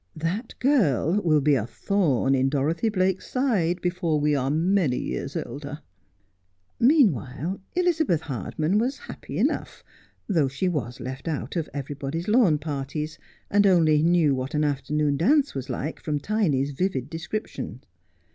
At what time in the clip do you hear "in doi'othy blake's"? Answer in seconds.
2.33-3.29